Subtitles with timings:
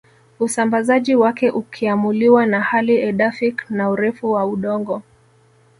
[0.39, 5.01] Usambazaji wake ukiamuliwa na hali edaphic na urefu wa udongo